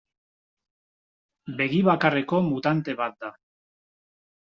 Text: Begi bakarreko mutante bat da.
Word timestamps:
Begi 1.61 1.85
bakarreko 1.91 2.43
mutante 2.51 3.01
bat 3.07 3.23
da. 3.25 3.35